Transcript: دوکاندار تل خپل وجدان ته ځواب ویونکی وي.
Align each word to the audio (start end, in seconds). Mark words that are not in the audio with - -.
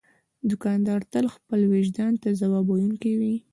دوکاندار 0.49 0.99
تل 1.13 1.25
خپل 1.35 1.59
وجدان 1.73 2.13
ته 2.21 2.29
ځواب 2.39 2.65
ویونکی 2.69 3.13
وي. 3.19 3.35